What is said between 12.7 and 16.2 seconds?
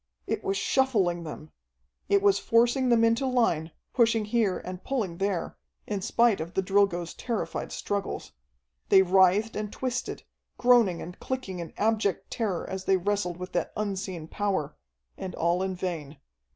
they wrestled with that unseen power, and all in vain.